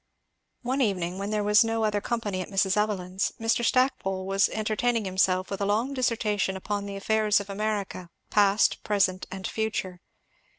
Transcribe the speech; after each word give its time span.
One 0.63 0.81
evening 0.81 1.19
when 1.19 1.29
there 1.29 1.43
was 1.43 1.63
no 1.63 1.83
other 1.83 2.01
company 2.01 2.41
at 2.41 2.49
Mrs. 2.49 2.75
Evelyn's, 2.75 3.33
Mr. 3.39 3.63
Stackpole 3.63 4.25
was 4.25 4.49
entertaining 4.49 5.05
himself 5.05 5.51
with 5.51 5.61
a 5.61 5.65
long 5.67 5.93
dissertation 5.93 6.57
upon 6.57 6.87
the 6.87 6.95
affairs 6.97 7.39
of 7.39 7.51
America, 7.51 8.09
past, 8.31 8.83
present, 8.83 9.27
and 9.29 9.45
future. 9.45 10.01